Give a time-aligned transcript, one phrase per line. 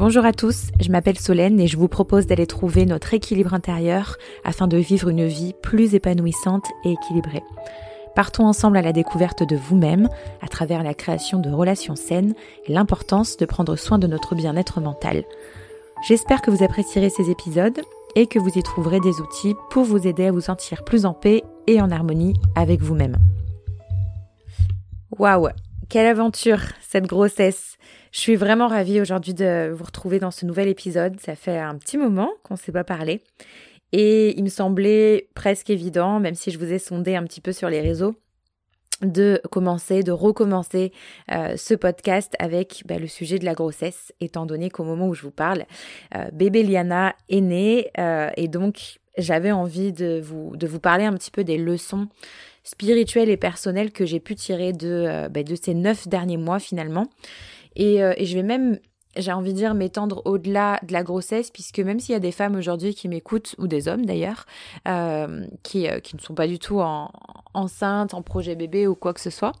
[0.00, 4.16] Bonjour à tous, je m'appelle Solène et je vous propose d'aller trouver notre équilibre intérieur
[4.44, 7.42] afin de vivre une vie plus épanouissante et équilibrée.
[8.14, 10.08] Partons ensemble à la découverte de vous-même
[10.40, 12.32] à travers la création de relations saines
[12.64, 15.22] et l'importance de prendre soin de notre bien-être mental.
[16.08, 17.82] J'espère que vous apprécierez ces épisodes
[18.16, 21.12] et que vous y trouverez des outils pour vous aider à vous sentir plus en
[21.12, 23.18] paix et en harmonie avec vous-même.
[25.18, 25.50] Waouh,
[25.90, 27.76] quelle aventure cette grossesse
[28.12, 31.20] je suis vraiment ravie aujourd'hui de vous retrouver dans ce nouvel épisode.
[31.20, 33.22] Ça fait un petit moment qu'on ne s'est pas parlé.
[33.92, 37.52] Et il me semblait presque évident, même si je vous ai sondé un petit peu
[37.52, 38.14] sur les réseaux,
[39.02, 40.92] de commencer, de recommencer
[41.30, 45.14] euh, ce podcast avec bah, le sujet de la grossesse, étant donné qu'au moment où
[45.14, 45.64] je vous parle,
[46.14, 51.04] euh, bébé Liana est née euh, et donc j'avais envie de vous, de vous parler
[51.04, 52.08] un petit peu des leçons
[52.62, 57.08] spirituelles et personnelles que j'ai pu tirer de, bah, de ces neuf derniers mois finalement.
[57.80, 58.78] Euh, et, je vais même
[59.16, 62.30] j'ai envie de dire m'étendre au-delà de la grossesse, puisque même s'il y a des
[62.30, 64.46] femmes aujourd'hui qui m'écoutent, ou des hommes d'ailleurs,
[64.86, 67.10] euh, qui, euh, qui, ne sont pas du tout en,
[67.52, 69.52] enceintes, en projet bébé ou quoi que ce soit,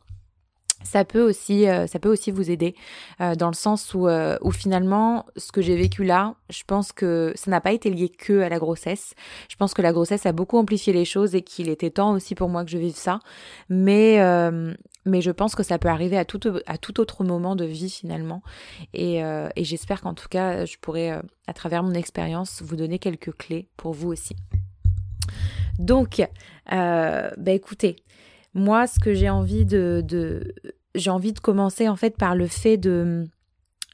[0.82, 2.74] ça peut aussi, euh, ça peut aussi vous aider
[3.20, 6.92] euh, dans le sens où, euh, où finalement, ce que j'ai vécu là, je pense
[6.92, 9.14] que ça n'a pas été lié que à la grossesse.
[9.48, 12.34] Je pense que la grossesse a beaucoup amplifié les choses et qu'il était temps aussi
[12.34, 13.20] pour moi que je vive ça.
[13.68, 14.18] Mais,
[15.04, 17.90] mais je pense que ça peut arriver à tout, à tout autre moment de vie
[17.90, 18.42] finalement.
[18.94, 21.12] Et, et j'espère qu'en tout cas, je pourrai,
[21.46, 24.34] à travers mon expérience, vous donner quelques clés pour vous aussi.
[25.78, 26.22] Donc,
[26.66, 27.96] bah écoutez,
[28.54, 30.44] moi, ce que j'ai envie de,
[30.94, 33.26] j'ai envie de commencer en fait par le fait de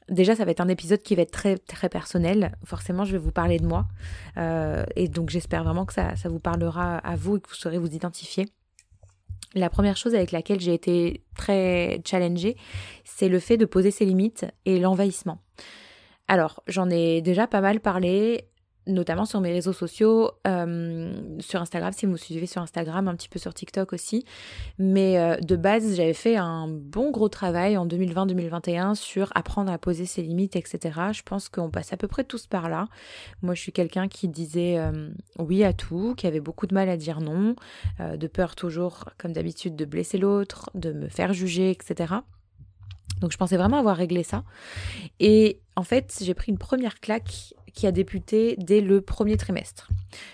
[0.09, 2.55] Déjà, ça va être un épisode qui va être très très personnel.
[2.63, 3.87] Forcément, je vais vous parler de moi.
[4.37, 7.55] Euh, et donc, j'espère vraiment que ça, ça vous parlera à vous et que vous
[7.55, 8.45] saurez vous identifier.
[9.53, 12.55] La première chose avec laquelle j'ai été très challengée,
[13.03, 15.41] c'est le fait de poser ses limites et l'envahissement.
[16.29, 18.47] Alors, j'en ai déjà pas mal parlé
[18.87, 23.15] notamment sur mes réseaux sociaux, euh, sur Instagram, si vous me suivez sur Instagram, un
[23.15, 24.25] petit peu sur TikTok aussi.
[24.79, 29.77] Mais euh, de base, j'avais fait un bon gros travail en 2020-2021 sur apprendre à
[29.77, 30.99] poser ses limites, etc.
[31.11, 32.87] Je pense qu'on passe à peu près tous par là.
[33.41, 35.09] Moi, je suis quelqu'un qui disait euh,
[35.39, 37.55] oui à tout, qui avait beaucoup de mal à dire non,
[37.99, 42.15] de peur toujours, comme d'habitude, de blesser l'autre, de me faire juger, etc.
[43.19, 44.43] Donc je pensais vraiment avoir réglé ça.
[45.19, 49.89] Et en fait, j'ai pris une première claque qui a débuté dès le premier trimestre.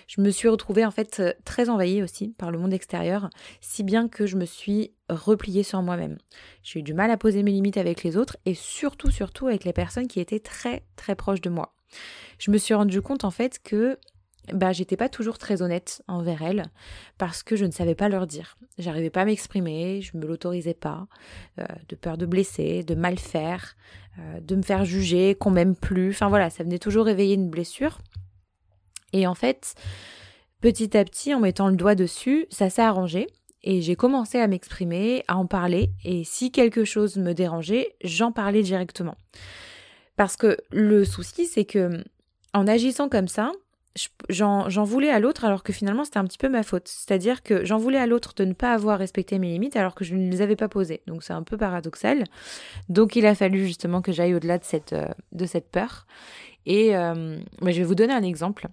[0.08, 3.28] Je me suis retrouvée en fait euh, très envahie aussi par le monde extérieur,
[3.60, 6.16] si bien que je me suis repliée sur moi-même.
[6.62, 9.64] J'ai eu du mal à poser mes limites avec les autres et surtout, surtout avec
[9.64, 11.74] les personnes qui étaient très, très proches de moi.
[12.38, 13.98] Je me suis rendu compte en fait que
[14.52, 16.66] bah, j'étais pas toujours très honnête envers elles
[17.16, 18.56] parce que je ne savais pas leur dire.
[18.78, 21.06] J'arrivais pas à m'exprimer, je me l'autorisais pas,
[21.60, 23.76] euh, de peur de blesser, de mal faire,
[24.18, 26.10] euh, de me faire juger, qu'on m'aime plus.
[26.10, 27.98] Enfin voilà, ça venait toujours réveiller une blessure.
[29.12, 29.74] Et en fait,
[30.60, 33.28] petit à petit, en mettant le doigt dessus, ça s'est arrangé.
[33.62, 35.90] Et j'ai commencé à m'exprimer, à en parler.
[36.04, 39.16] Et si quelque chose me dérangeait, j'en parlais directement.
[40.16, 42.04] Parce que le souci, c'est que
[42.52, 43.52] en agissant comme ça,
[44.28, 46.88] j'en voulais à l'autre alors que finalement c'était un petit peu ma faute.
[46.88, 50.04] C'est-à-dire que j'en voulais à l'autre de ne pas avoir respecté mes limites alors que
[50.04, 51.02] je ne les avais pas posées.
[51.06, 52.24] Donc c'est un peu paradoxal.
[52.88, 56.06] Donc il a fallu justement que j'aille au-delà de cette, euh, de cette peur.
[56.66, 58.68] Et euh, je vais vous donner un exemple.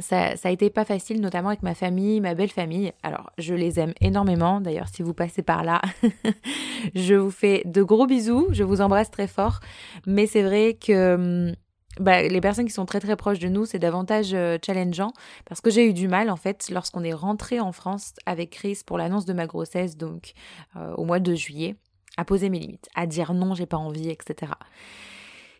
[0.00, 2.92] Ça, ça a été pas facile, notamment avec ma famille, ma belle famille.
[3.02, 4.60] Alors, je les aime énormément.
[4.60, 5.80] D'ailleurs, si vous passez par là,
[6.94, 8.48] je vous fais de gros bisous.
[8.50, 9.60] Je vous embrasse très fort.
[10.06, 11.54] Mais c'est vrai que hum,
[12.00, 15.12] bah, les personnes qui sont très très proches de nous, c'est davantage euh, challengeant
[15.46, 18.80] parce que j'ai eu du mal en fait lorsqu'on est rentré en France avec Chris
[18.84, 20.32] pour l'annonce de ma grossesse, donc
[20.76, 21.76] euh, au mois de juillet,
[22.16, 24.52] à poser mes limites, à dire non, j'ai pas envie, etc.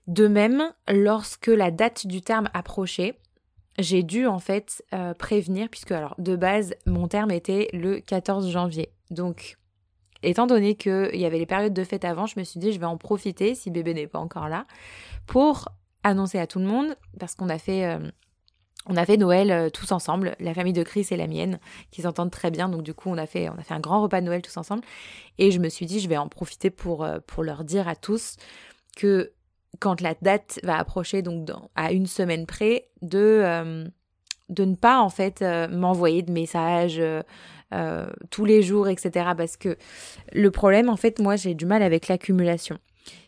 [0.06, 3.18] De même, lorsque la date du terme approchait,
[3.78, 8.50] j'ai dû en fait euh, prévenir, puisque alors de base, mon terme était le 14
[8.50, 8.90] janvier.
[9.10, 9.56] Donc,
[10.22, 12.80] étant donné qu'il y avait les périodes de fête avant, je me suis dit, je
[12.80, 14.66] vais en profiter, si bébé n'est pas encore là,
[15.26, 15.68] pour
[16.02, 17.98] annoncé à tout le monde parce qu'on a fait euh,
[18.86, 21.58] on a fait Noël euh, tous ensemble, la famille de Chris et la mienne,
[21.90, 22.68] qui s'entendent très bien.
[22.68, 24.56] Donc du coup, on a fait on a fait un grand repas de Noël tous
[24.56, 24.82] ensemble
[25.38, 27.96] et je me suis dit je vais en profiter pour euh, pour leur dire à
[27.96, 28.36] tous
[28.96, 29.32] que
[29.80, 33.86] quand la date va approcher donc à une semaine près de
[34.48, 37.02] de ne pas en fait m'envoyer de messages
[38.30, 39.32] tous les jours, etc.
[39.36, 39.76] Parce que
[40.32, 42.78] le problème, en fait, moi, j'ai du mal avec l'accumulation.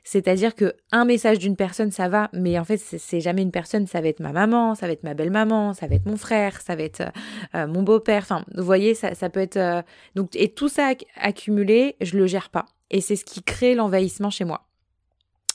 [0.05, 3.87] C'est-à-dire que un message d'une personne, ça va, mais en fait, c'est jamais une personne,
[3.87, 6.61] ça va être ma maman, ça va être ma belle-maman, ça va être mon frère,
[6.61, 7.11] ça va être euh,
[7.55, 8.23] euh, mon beau-père.
[8.23, 9.57] Enfin, vous voyez, ça, ça peut être.
[9.57, 9.83] Euh,
[10.15, 12.67] donc, et tout ça accumulé, je le gère pas.
[12.91, 14.67] Et c'est ce qui crée l'envahissement chez moi.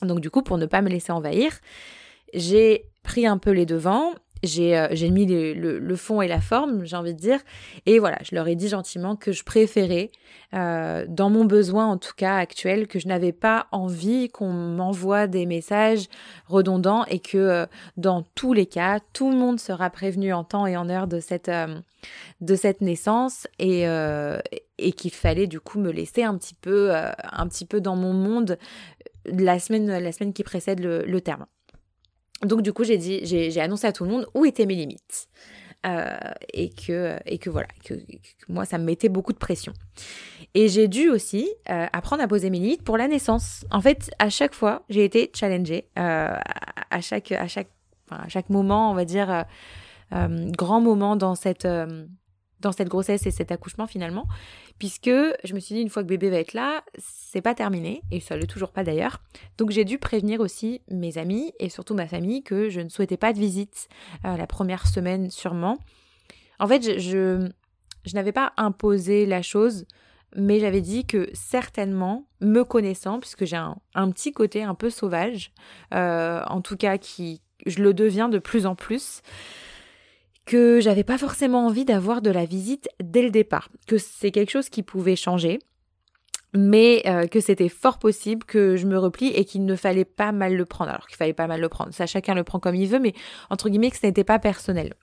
[0.02, 1.52] Donc, du coup, pour ne pas me laisser envahir,
[2.34, 4.14] j'ai pris un peu les devants
[4.46, 7.40] j'ai euh, mis le, fond et la forme, j'ai envie de dire.
[7.86, 10.12] Et voilà, je leur ai dit gentiment que je préférais,
[10.54, 15.28] euh, dans mon besoin en tout cas actuel, que je n'avais pas envie qu'on m'envoie
[15.28, 16.08] des messages
[16.48, 17.66] redondants et que euh,
[17.98, 21.20] dans tous les cas, tout le monde sera prévenu en temps et en heure de
[21.20, 21.52] cette,
[22.82, 23.84] naissance et,
[24.78, 28.14] et qu'il fallait du coup me laisser un petit peu, un petit peu dans mon
[28.14, 28.58] monde
[29.26, 31.46] la semaine, la semaine qui précède le terme.
[32.42, 35.28] Donc du coup, j'ai dit, j'ai annoncé à tout le monde où étaient mes limites.
[35.86, 36.18] Euh,
[36.52, 37.94] et, que, et que voilà, que,
[38.50, 39.72] moi, ça me mettait beaucoup de pression.
[40.56, 43.66] Et j'ai dû aussi euh, apprendre à poser mes limites pour la naissance.
[43.70, 45.88] En fait, à chaque fois, j'ai été challengée.
[46.00, 46.36] Euh,
[46.90, 47.70] à, chaque, à, chaque,
[48.10, 49.46] à chaque moment, on va dire,
[50.12, 51.68] grand moment dans cette
[52.62, 54.26] dans cette grossesse et cet accouchement finalement,
[54.80, 58.02] puisque je me suis dit une fois que bébé va être là, c'est pas terminé,
[58.12, 59.22] et ça l'est toujours pas d'ailleurs.
[59.58, 63.18] Donc j'ai dû prévenir aussi mes amis et surtout ma famille que je ne souhaitais
[63.18, 63.88] pas de visite
[64.26, 65.78] euh, la première semaine sûrement.
[66.60, 67.50] En fait, je,
[68.06, 69.86] je, n'avais pas imposé la chose,
[70.36, 74.90] mais j'avais dit que certainement, me connaissant, puisque j'ai un, un, petit côté un peu
[74.90, 75.52] sauvage,
[75.94, 79.22] euh, en tout cas qui je le deviens de plus en plus,
[80.46, 84.52] que j'avais pas forcément envie d'avoir de la visite dès le départ, que c'est quelque
[84.52, 85.60] chose qui pouvait changer,
[86.54, 90.32] mais euh, que c'était fort possible que je me replie et qu'il ne fallait pas
[90.32, 90.92] mal le prendre.
[90.92, 93.14] Alors qu'il fallait pas mal le prendre, ça chacun le prend comme il veut, mais
[93.50, 94.94] entre guillemets que ce n'était pas personnel.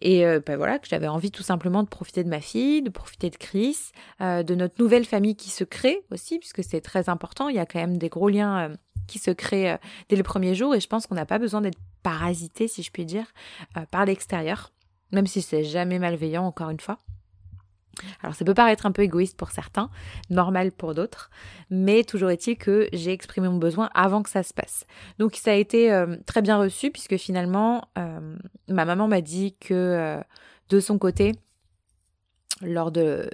[0.00, 2.90] Et euh, ben voilà, que j'avais envie tout simplement de profiter de ma fille, de
[2.90, 7.08] profiter de Chris, euh, de notre nouvelle famille qui se crée aussi, puisque c'est très
[7.08, 7.48] important.
[7.48, 8.72] Il y a quand même des gros liens
[9.06, 9.78] qui se créent
[10.08, 12.92] dès le premier jour, et je pense qu'on n'a pas besoin d'être parasité, si je
[12.92, 13.26] puis dire,
[13.90, 14.70] par l'extérieur,
[15.10, 16.98] même si c'est jamais malveillant, encore une fois.
[18.22, 19.90] Alors ça peut paraître un peu égoïste pour certains,
[20.30, 21.30] normal pour d'autres,
[21.70, 24.86] mais toujours est-il que j'ai exprimé mon besoin avant que ça se passe.
[25.18, 28.36] Donc ça a été euh, très bien reçu puisque finalement euh,
[28.68, 30.20] ma maman m'a dit que euh,
[30.70, 31.32] de son côté,
[32.62, 33.28] lors de,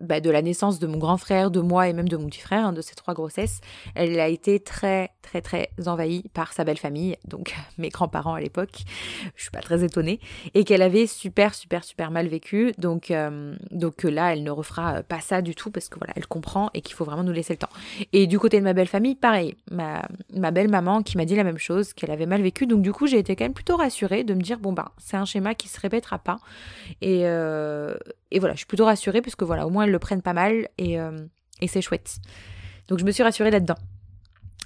[0.00, 2.40] bah, de la naissance de mon grand frère, de moi et même de mon petit
[2.40, 3.60] frère, hein, de ces trois grossesses,
[3.94, 8.40] elle a été très très très envahie par sa belle famille, donc mes grands-parents à
[8.40, 8.84] l'époque.
[9.36, 10.20] Je suis pas très étonnée
[10.54, 12.72] et qu'elle avait super super super mal vécu.
[12.78, 16.26] Donc euh, donc là, elle ne refera pas ça du tout parce que voilà, elle
[16.26, 17.68] comprend et qu'il faut vraiment nous laisser le temps.
[18.12, 20.02] Et du côté de ma belle famille, pareil, ma
[20.34, 22.66] ma belle maman qui m'a dit la même chose, qu'elle avait mal vécu.
[22.66, 25.16] Donc du coup, j'ai été quand même plutôt rassurée de me dire bon ben c'est
[25.16, 26.38] un schéma qui se répétera pas
[27.00, 27.94] et euh,
[28.30, 30.32] et voilà, je suis plutôt rassurée parce que voilà, au moins elles le prennent pas
[30.32, 31.10] mal et, euh,
[31.66, 32.18] c'est chouette.
[32.88, 33.76] Donc je me suis rassurée là-dedans.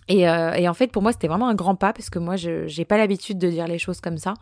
[0.06, 2.36] Et, euh, et, en fait, pour moi, c'était vraiment un grand pas parce que moi,
[2.36, 4.34] je n'ai pas l'habitude de dire les choses comme ça.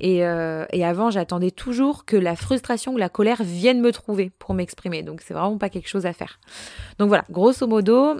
[0.00, 4.32] Et, euh, et avant, j'attendais toujours que la frustration ou la colère viennent me trouver
[4.40, 5.04] pour m'exprimer.
[5.04, 6.40] Donc, c'est vraiment pas quelque chose à faire.
[6.98, 8.16] Donc voilà, grosso modo,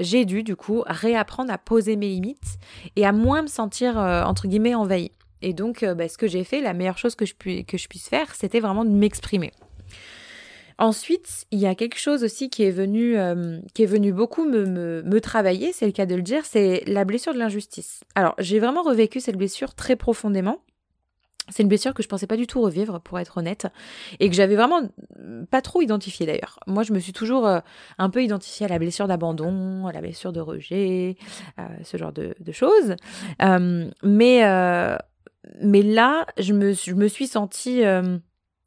[0.00, 2.58] j'ai dû du coup réapprendre à poser mes limites
[2.96, 5.12] et à moins me sentir entre guillemets envahie.
[5.42, 7.88] Et donc, euh, bah, ce que j'ai fait, la meilleure chose que je, que je
[7.88, 9.52] puisse faire, c'était vraiment de m'exprimer.
[10.80, 14.48] Ensuite, il y a quelque chose aussi qui est venu, euh, qui est venu beaucoup
[14.48, 18.00] me, me, travailler, c'est le cas de le dire, c'est la blessure de l'injustice.
[18.14, 20.62] Alors, j'ai vraiment revécu cette blessure très profondément.
[21.50, 23.66] C'est une blessure que je pensais pas du tout revivre, pour être honnête,
[24.20, 24.80] et que j'avais vraiment
[25.50, 26.58] pas trop identifiée d'ailleurs.
[26.66, 27.60] Moi, je me suis toujours euh,
[27.98, 31.16] un peu identifiée à la blessure d'abandon, à la blessure de rejet,
[31.84, 32.96] ce genre de, de choses.
[34.02, 34.44] mais
[35.60, 37.84] mais là, je me, je me suis sentie...
[37.84, 38.18] Euh,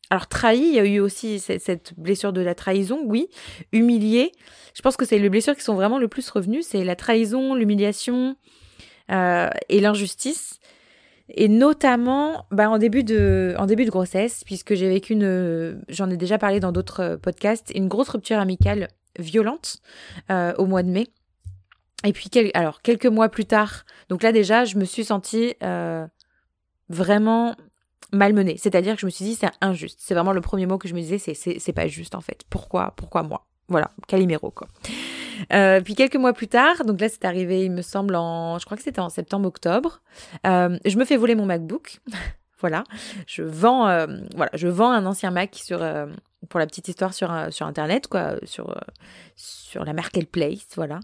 [0.09, 3.29] alors trahie, il y a eu aussi cette, blessure de la trahison, oui.
[3.71, 4.31] Humiliée,
[4.75, 7.55] je pense que c'est les blessures qui sont vraiment le plus revenues, c'est la trahison,
[7.55, 8.35] l'humiliation
[9.11, 10.59] euh, et l'injustice.
[11.29, 16.09] Et notamment bah, en, début de, en début de grossesse, puisque j'ai vécu une, j'en
[16.11, 19.77] ai déjà parlé dans d'autres podcasts, une grosse rupture amicale violente
[20.29, 21.07] euh, au mois de mai.
[22.05, 25.55] Et puis, alors, quelques mois plus tard, donc là déjà, je me suis sentie
[26.89, 27.55] vraiment
[28.11, 28.57] malmenée.
[28.57, 29.99] C'est-à-dire que je me suis dit, c'est injuste.
[30.01, 32.43] C'est vraiment le premier mot que je me disais, c'est, pas juste en fait.
[32.49, 33.45] Pourquoi Pourquoi moi?
[33.69, 34.67] Voilà, Calimero quoi.
[35.51, 38.65] Euh, puis quelques mois plus tard, donc là c'est arrivé, il me semble en, je
[38.65, 40.01] crois que c'était en septembre-octobre,
[40.45, 42.01] euh, je me fais voler mon MacBook.
[42.63, 42.83] voilà,
[43.27, 45.85] je vends, euh, voilà, je vends un ancien Mac sur,
[46.49, 48.75] pour la petite histoire sur sur internet quoi, sur
[49.35, 51.01] sur la marketplace, voilà.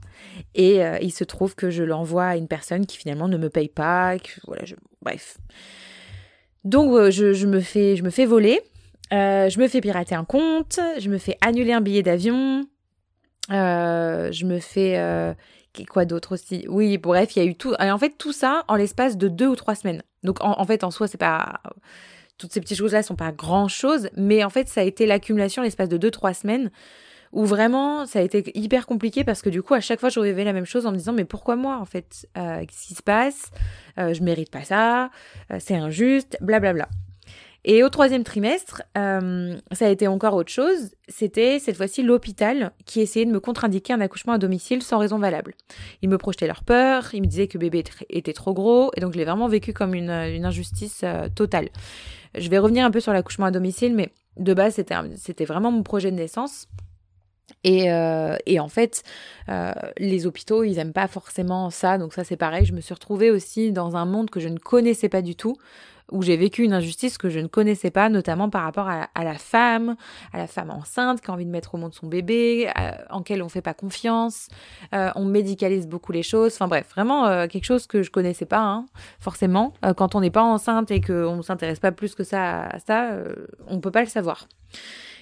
[0.56, 3.70] Et il se trouve que je l'envoie à une personne qui finalement ne me paye
[3.70, 4.16] pas,
[4.48, 5.38] voilà, je, bref.
[6.64, 8.62] Donc euh, je, me fais, je me fais voler,
[9.14, 12.66] euh, je me fais pirater un compte, je me fais annuler un billet d'avion,
[13.52, 15.36] euh, je me fais
[15.90, 16.66] quoi d'autre aussi?
[16.68, 17.74] Oui, bref, il y a eu tout.
[17.80, 20.04] En fait, tout ça en l'espace de deux ou trois semaines.
[20.24, 21.62] Donc en, fait, en soi, c'est pas
[22.38, 25.90] toutes ces petites choses-là sont pas grand-chose, mais en fait, ça a été l'accumulation l'espace
[25.90, 26.72] de deux trois semaines
[27.32, 30.20] où vraiment ça a été hyper compliqué parce que du coup à chaque fois je
[30.20, 32.96] revivais la même chose en me disant mais pourquoi moi en fait euh, Qu'est-ce qui
[32.96, 33.52] se passe?
[34.00, 35.12] Euh, Je mérite pas ça,
[35.52, 36.90] euh, c'est injuste, blablabla.
[37.66, 40.92] Et au troisième trimestre, ça a été encore autre chose.
[41.08, 45.18] C'était cette fois-ci l'hôpital qui essayait de me contre-indiquer un accouchement à domicile sans raison
[45.18, 45.54] valable.
[46.02, 49.14] Ils me projetaient leur peur, ils me disaient que bébé était trop gros, et donc
[49.14, 51.04] je l'ai vraiment vécu comme une, injustice
[51.36, 51.70] totale.
[52.36, 54.82] Je vais revenir un peu sur l'accouchement à domicile, mais de base,
[55.18, 56.68] c'était vraiment mon projet de naissance.
[57.64, 59.04] Et, euh, en fait,
[59.50, 61.98] euh, les hôpitaux, ils n'aiment pas forcément ça.
[61.98, 62.66] Donc ça, c'est pareil.
[62.66, 65.58] Je me suis retrouvée aussi dans un monde que je ne connaissais pas du tout,
[66.12, 69.36] où j'ai vécu une injustice que je ne connaissais pas, notamment par rapport à, la
[69.36, 69.96] femme,
[70.34, 72.72] à la femme enceinte qui a envie de mettre au monde son bébé,
[73.10, 74.48] en quelle on fait pas confiance,
[74.94, 76.54] euh, on médicalise beaucoup les choses.
[76.54, 78.86] Enfin bref, vraiment quelque chose que je connaissais pas, hein,
[79.20, 79.74] forcément.
[79.98, 83.12] quand on n'est pas enceinte et qu'on ne s'intéresse pas plus que ça à ça,
[83.68, 84.48] on peut pas le savoir.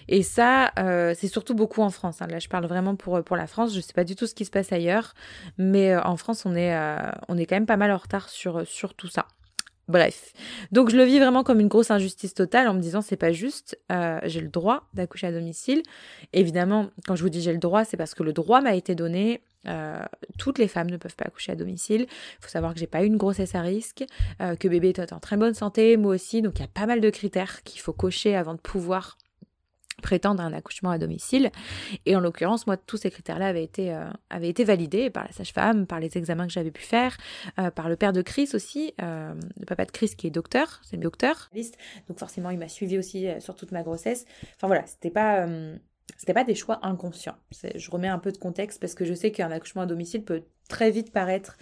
[0.09, 2.21] Et ça, euh, c'est surtout beaucoup en France.
[2.21, 2.27] Hein.
[2.27, 3.71] Là, je parle vraiment pour, pour la France.
[3.71, 5.13] Je ne sais pas du tout ce qui se passe ailleurs.
[5.57, 8.29] Mais euh, en France, on est, euh, on est quand même pas mal en retard
[8.29, 9.27] sur, sur tout ça.
[9.87, 10.33] Bref,
[10.73, 13.31] donc je le vis vraiment comme une grosse injustice totale en me disant c'est pas
[13.31, 15.81] juste, j'ai le droit d'accoucher à domicile.
[16.33, 18.95] Évidemment, quand je vous dis j'ai le droit, c'est parce que le droit m'a été
[18.95, 19.41] donné.
[20.37, 22.07] toutes les femmes ne peuvent pas accoucher à domicile.
[22.09, 24.05] Il faut savoir que j'ai pas eu une grossesse à risque,
[24.39, 26.41] que bébé est en très bonne santé, moi aussi.
[26.41, 29.17] Donc il y a pas mal de critères qu'il faut cocher avant de pouvoir
[30.01, 31.51] prétendre un accouchement à domicile.
[32.05, 35.31] Et en l'occurrence, moi, tous ces critères-là avaient été, euh, avaient été validés par la
[35.31, 37.17] sage-femme, par les examens que j'avais pu faire,
[37.59, 40.79] euh, par le père de Chris aussi, euh, le papa de Chris qui est docteur,
[40.83, 41.49] c'est le docteur.
[42.07, 44.25] Donc forcément, il m'a suivi aussi sur toute ma grossesse.
[44.55, 45.47] Enfin voilà, c'était pas...
[46.17, 47.35] c'était pas des choix inconscients.
[47.51, 50.43] Je remets un peu de contexte parce que je sais qu'un accouchement à domicile peut
[50.69, 51.57] très vite paraître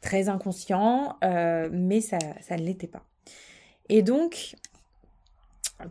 [0.00, 3.04] très inconscient, mais ça, ça ne l'était pas.
[3.88, 4.56] Et donc,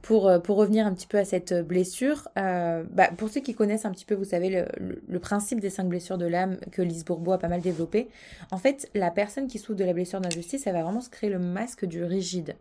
[0.01, 3.53] pour, euh, pour revenir un petit peu à cette blessure, euh, bah, pour ceux qui
[3.53, 7.05] connaissent un petit peu, vous savez, le, principe des cinq blessures de l'âme que Lise
[7.05, 8.09] Bourbeau a pas mal développé,
[8.51, 11.29] en fait, la personne qui souffre de la blessure d'injustice, elle va vraiment se créer
[11.29, 12.55] le masque du rigide.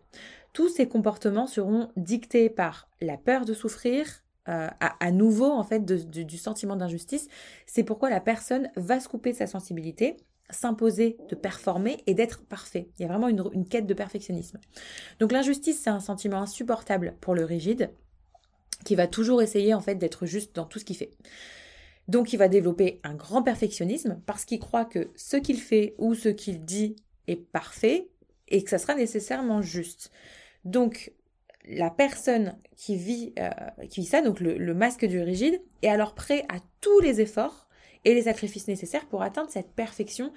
[0.53, 5.85] Tous ces comportements seront dictés par la peur de souffrir, euh, à, nouveau, en fait,
[5.85, 7.27] du sentiment d'injustice.
[7.65, 10.17] C'est pourquoi la personne va se couper de sa sensibilité
[10.49, 12.89] s'imposer de performer et d'être parfait.
[12.97, 14.59] Il y a vraiment une, quête de perfectionnisme.
[15.19, 17.91] Donc l'injustice, c'est un sentiment insupportable pour le rigide
[18.85, 21.11] qui va toujours essayer en fait d'être juste dans tout ce qu'il fait.
[22.07, 26.15] Donc il va développer un grand perfectionnisme parce qu'il croit que ce qu'il fait ou
[26.15, 26.97] ce qu'il dit
[27.27, 28.09] est parfait
[28.49, 30.11] et que ça sera nécessairement juste.
[30.65, 31.13] Donc
[31.65, 33.49] la personne qui vit, euh,
[33.89, 37.69] qui ça, donc le, le masque du rigide, est alors prêt à tous les efforts
[38.05, 40.31] et les sacrifices nécessaires pour atteindre cette perfection,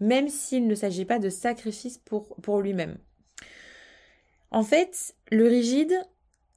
[0.00, 2.98] même s'il ne s'agit pas de sacrifices pour, pour lui-même.
[4.50, 5.94] En fait, le rigide,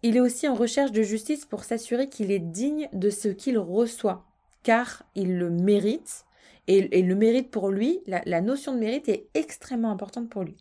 [0.03, 3.57] il est aussi en recherche de justice pour s'assurer qu'il est digne de ce qu'il
[3.57, 4.25] reçoit,
[4.63, 6.25] car il le mérite,
[6.67, 10.57] et, le mérite pour lui, la, notion de mérite est extrêmement importante pour lui.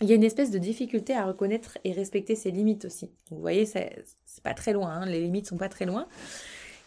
[0.00, 3.12] Il y a une espèce de difficulté à reconnaître et respecter ses limites aussi.
[3.30, 4.02] vous voyez, c'est
[4.42, 6.08] pas très loin, hein, les limites sont pas très loin.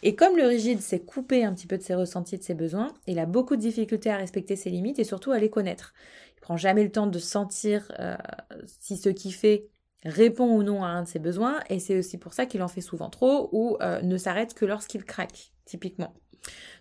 [0.06, 2.94] Et comme le rigide s'est coupé un petit peu de ses ressentis, de ses besoins,
[3.08, 5.94] il a beaucoup de difficultés à respecter ses limites et surtout à les connaître.
[6.36, 8.18] Il prend jamais le temps de sentir euh,
[8.66, 9.70] si ce qu'il fait
[10.04, 12.68] répond ou non à un de ses besoins, et c'est aussi pour ça qu'il en
[12.68, 16.14] fait souvent trop ou euh, ne s'arrête que lorsqu'il craque, typiquement.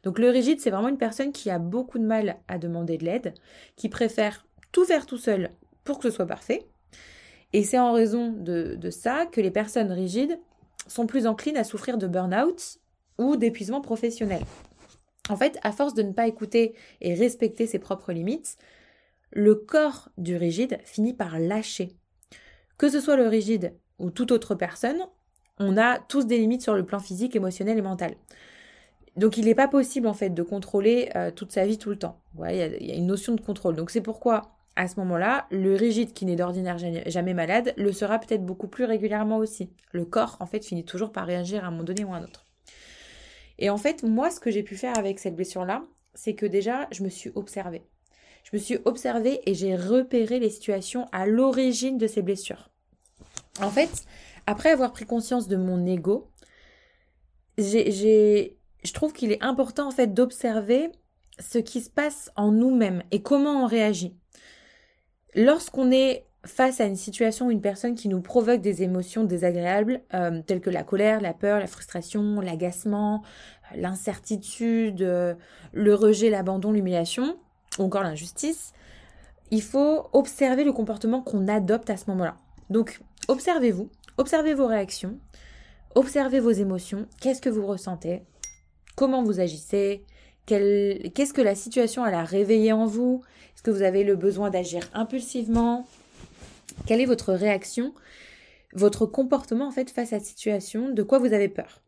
[0.02, 3.04] Donc le rigide, c'est vraiment une personne qui a beaucoup de mal à demander de
[3.04, 3.34] l'aide,
[3.76, 5.50] qui préfère tout faire tout seul
[5.84, 6.66] pour que ce soit parfait.
[7.52, 10.40] Et c'est en raison de, de ça que les personnes rigides
[10.88, 12.81] sont plus enclines à souffrir de burn-out
[13.18, 14.42] ou d'épuisement professionnel.
[15.28, 18.56] En fait, à force de ne pas écouter et respecter ses propres limites,
[19.30, 21.96] le corps du rigide finit par lâcher.
[22.78, 25.00] Que ce soit le rigide ou toute autre personne,
[25.58, 28.14] on a tous des limites sur le plan physique, émotionnel et mental.
[29.16, 31.96] Donc il n'est pas possible en fait de contrôler euh, toute sa vie tout le
[31.96, 32.20] temps.
[32.48, 33.76] Il y, a une notion de contrôle.
[33.76, 38.18] Donc c'est pourquoi à ce moment-là, le rigide qui n'est d'ordinaire jamais malade le sera
[38.18, 39.70] peut-être beaucoup plus régulièrement aussi.
[39.92, 42.24] Le corps en fait finit toujours par réagir à un moment donné ou à un
[42.24, 42.41] autre.
[43.62, 46.88] Et en fait, moi, ce que j'ai pu faire avec cette blessure-là, c'est que déjà,
[46.90, 47.86] je me suis observée.
[48.42, 52.70] Je me suis observée et j'ai repéré les situations à l'origine de ces blessures.
[53.60, 54.04] En fait,
[54.48, 56.28] après avoir pris conscience de mon ego,
[57.56, 60.90] j'ai, je trouve qu'il est important en fait d'observer
[61.38, 64.16] ce qui se passe en nous-mêmes et comment on réagit.
[65.36, 70.00] Lorsqu'on est face à une situation ou une personne qui nous provoque des émotions désagréables,
[70.14, 73.22] euh, telles que la colère, la peur, la frustration, l'agacement,
[73.76, 75.34] l'incertitude, euh,
[75.72, 77.36] le rejet, l'abandon, l'humiliation,
[77.78, 78.72] ou encore l'injustice,
[79.50, 82.36] il faut observer le comportement qu'on adopte à ce moment-là.
[82.70, 85.18] Donc, observez-vous, observez vos réactions,
[85.94, 87.06] Observez vos émotions.
[87.20, 88.22] Qu'est-ce que vous ressentez
[88.96, 90.04] Comment vous agissez
[90.46, 93.22] Qu'est-ce que la situation a réveillé en vous
[93.54, 95.86] Est-ce que vous avez le besoin d'agir impulsivement
[96.86, 97.94] Quelle est votre réaction
[98.74, 100.90] Votre comportement en fait face à cette situation?
[100.90, 101.82] De quoi vous avez peur?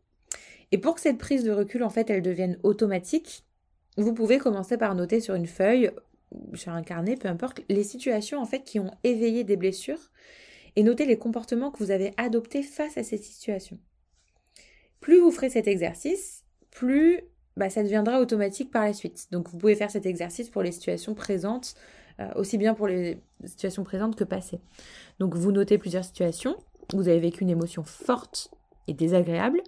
[0.71, 3.43] Et pour que cette prise de recul en fait elle devienne automatique,
[3.97, 5.91] vous pouvez commencer par noter sur une feuille,
[6.53, 10.11] sur un carnet, peu importe, les situations en fait qui ont éveillé des blessures
[10.75, 13.79] et noter les comportements que vous avez adoptés face à ces situations.
[14.99, 17.21] Plus vous ferez cet exercice, plus
[17.55, 19.27] bah, ça deviendra automatique par la suite.
[19.31, 21.75] Donc vous pouvez faire cet exercice pour les situations présentes,
[22.19, 24.59] euh, aussi bien pour les situations présentes que passées.
[25.19, 26.55] Donc vous notez plusieurs situations,
[26.93, 28.51] vous avez vécu une émotion forte
[28.87, 29.61] et désagréable,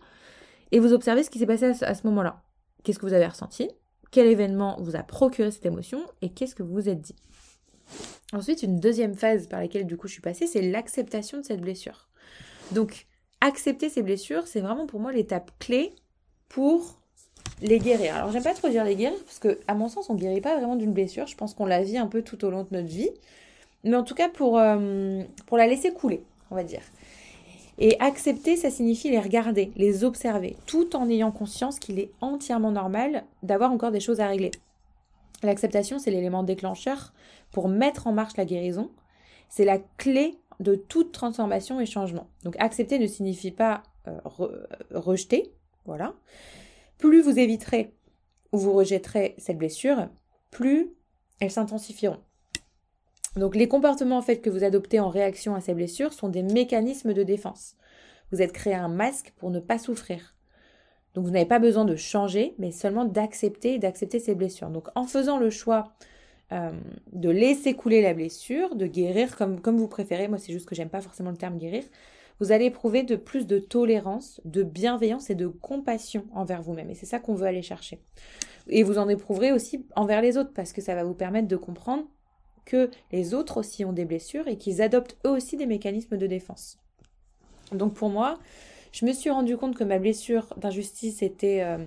[0.72, 2.42] et vous observez ce qui s'est passé à ce moment-là.
[2.84, 3.70] Qu'est-ce que vous avez ressenti?
[4.12, 7.16] Quel événement vous a procuré cette émotion Et qu'est-ce que vous vous êtes dit?
[8.34, 11.62] Ensuite, une deuxième phase par laquelle du coup je suis passée, c'est l'acceptation de cette
[11.62, 12.10] blessure.
[12.72, 13.08] Donc,
[13.42, 15.94] accepter ces blessures, c'est vraiment pour moi l'étape clé
[16.50, 17.02] pour
[17.62, 18.16] les guérir.
[18.16, 20.56] Alors, j'aime pas trop dire les guérir parce que, à mon sens, on guérit pas
[20.56, 21.28] vraiment d'une blessure.
[21.28, 23.10] Je pense qu'on la vit un peu tout au long de notre vie.
[23.84, 26.82] Mais en tout cas, pour, euh, pour la laisser couler, on va dire.
[27.80, 32.72] Et accepter, ça signifie les regarder, les observer, tout en ayant conscience qu'il est entièrement
[32.72, 34.52] normal d'avoir encore des choses à régler.
[35.44, 37.14] L'acceptation, c'est l'élément déclencheur
[37.52, 38.90] pour mettre en marche la guérison.
[39.50, 42.28] C'est la clé de toute transformation et changement.
[42.44, 44.18] Donc accepter ne signifie pas euh,
[44.92, 45.52] rejeter,
[45.86, 46.14] voilà.
[46.98, 47.94] Plus vous éviterez
[48.52, 50.10] ou vous rejetterez cette blessure,
[50.52, 50.94] plus
[51.40, 52.20] elles s'intensifieront.
[53.36, 57.14] Donc les comportements en que vous adoptez en réaction à ces blessures sont des mécanismes
[57.14, 57.76] de défense.
[58.32, 60.36] Vous êtes créé un masque pour ne pas souffrir.
[61.14, 64.70] Donc vous n'avez pas besoin de changer, mais seulement d'accepter et d'accepter ces blessures.
[64.70, 65.94] Donc en faisant le choix
[66.52, 66.72] euh,
[67.14, 70.76] de laisser couler la blessure, de guérir comme, comme vous préférez, moi c'est juste que
[70.76, 71.84] j'aime pas forcément le terme guérir,
[72.40, 76.90] vous allez éprouver de plus de tolérance, de bienveillance et de compassion envers vous-même.
[76.90, 78.00] Et c'est ça qu'on veut aller chercher.
[78.70, 81.56] Et vous en éprouverez aussi envers les autres, parce que ça va vous permettre de
[81.56, 82.04] comprendre
[82.66, 86.28] que les autres aussi ont des blessures et qu'ils adoptent eux aussi des mécanismes de
[86.28, 86.78] défense.
[87.72, 88.40] Donc pour moi,
[88.92, 91.78] je me suis rendu compte que ma blessure d'injustice était euh,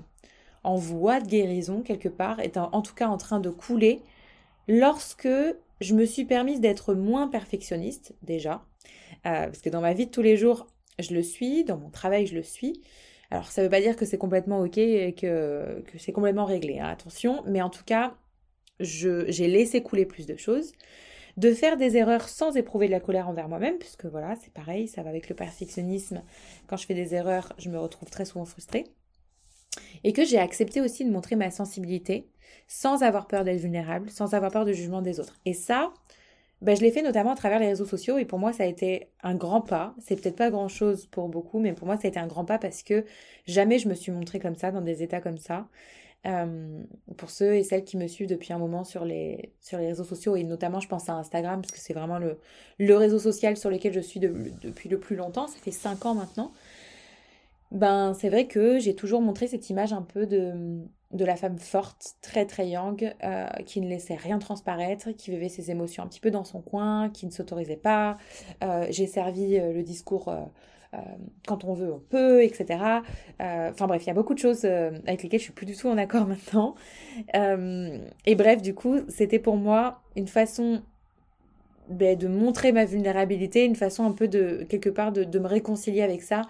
[0.64, 4.02] en voie de guérison quelque part, était en tout cas en train de couler,
[4.68, 5.28] lorsque
[5.80, 8.62] je me suis permise d'être moins perfectionniste déjà,
[9.22, 10.66] parce que dans ma vie de tous les jours,
[10.98, 12.83] je le suis, dans mon travail, je le suis.
[13.30, 16.44] Alors ça ne veut pas dire que c'est complètement ok et que, que c'est complètement
[16.44, 18.14] réglé, hein, attention, mais en tout cas,
[18.80, 20.72] j'ai laissé couler plus de choses
[21.37, 24.88] de faire des erreurs sans éprouver de la colère envers moi-même, puisque voilà, c'est pareil,
[24.88, 26.22] ça va avec le perfectionnisme.
[26.66, 28.85] Quand je fais des erreurs, je me retrouve très souvent frustrée.
[30.04, 32.28] Et que j'ai accepté aussi de montrer ma sensibilité
[32.66, 35.38] sans avoir peur d'être vulnérable, sans avoir peur du jugement des autres.
[35.44, 35.92] Et ça,
[36.62, 38.66] ben, je l'ai fait notamment à travers les réseaux sociaux et pour moi ça a
[38.66, 39.94] été un grand pas.
[39.98, 42.44] C'est peut-être pas grand chose pour beaucoup, mais pour moi ça a été un grand
[42.44, 43.04] pas parce que
[43.46, 45.68] jamais je me suis montrée comme ça, dans des états comme ça.
[46.26, 46.82] Euh,
[47.16, 50.04] pour ceux et celles qui me suivent depuis un moment sur les, sur les réseaux
[50.04, 52.38] sociaux, et notamment je pense à Instagram, parce que c'est vraiment le,
[52.78, 56.14] le réseau social sur lequel je suis depuis le plus longtemps, ça fait 5 ans
[56.14, 56.52] maintenant,
[57.70, 61.58] ben c'est vrai que j'ai toujours montré cette image un peu de, de la femme
[61.58, 66.06] forte, très très young, euh, qui ne laissait rien transparaître, qui vivait ses émotions un
[66.06, 68.16] petit peu dans son coin, qui ne s'autorisait pas.
[68.62, 70.32] Euh, j'ai servi le discours
[70.92, 70.98] euh,
[71.46, 72.80] quand on veut, on peut, etc.
[73.40, 75.66] Euh, enfin bref, il y a beaucoup de choses euh, avec lesquelles je suis plus
[75.66, 76.74] du tout en accord maintenant.
[77.32, 80.82] et bref, du coup, c'était pour moi une façon
[81.88, 86.02] ben, de montrer ma vulnérabilité, une façon un peu de, quelque part, de, me réconcilier
[86.02, 86.42] avec ça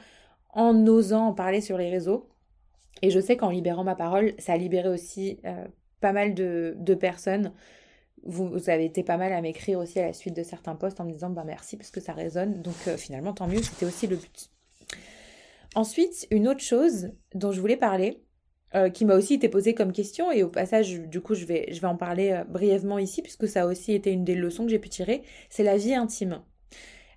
[0.54, 2.26] en osant en parler sur les réseaux.
[3.02, 5.40] Et je sais qu'en libérant ma parole, ça a libéré aussi
[6.00, 7.52] pas mal de, personnes
[8.22, 11.04] vous, avez été pas mal à m'écrire aussi à la suite de certains posts en
[11.04, 12.62] me disant bah merci parce que ça résonne.
[12.62, 14.50] Donc euh, finalement tant mieux, c'était aussi le but.
[15.74, 18.22] Ensuite, une autre chose dont je voulais parler,
[18.74, 21.72] euh, qui m'a aussi été posée comme question, et au passage, du coup, je vais,
[21.72, 24.64] je vais en parler euh, brièvement ici, puisque ça a aussi été une des leçons
[24.64, 26.42] que j'ai pu tirer, c'est la vie intime.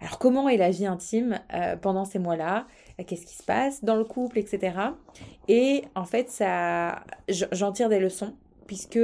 [0.04, 1.40] Alors comment est la vie intime
[1.82, 2.68] pendant ces mois-là?
[3.08, 4.78] Qu'est-ce qui se passe dans le couple, etc.
[5.48, 8.36] Et en fait, ça, j'en tire des leçons,
[8.68, 9.00] puisque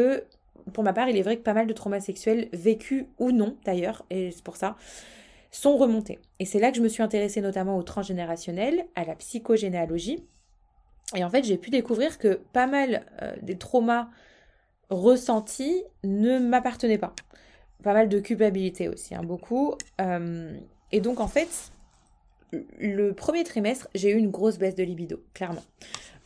[0.74, 3.58] pour ma part, il est vrai que pas mal de traumas sexuels, vécus ou non
[3.66, 4.76] d'ailleurs, et c'est pour ça,
[5.52, 6.20] sont remontés.
[6.40, 10.24] Et c'est là que je me suis intéressée notamment au transgénérationnel, à la psychogénéalogie.
[11.16, 14.10] Et en fait, j'ai pu découvrir que pas mal euh, des traumas
[14.90, 17.14] ressentis ne m'appartenaient pas.
[17.84, 19.74] Pas mal de culpabilité aussi, hein, beaucoup.
[20.02, 20.58] Euh,
[20.92, 21.72] et donc, en fait,
[22.80, 25.64] le premier trimestre, j'ai eu une grosse baisse de libido, clairement.